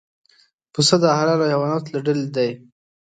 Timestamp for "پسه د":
0.73-1.05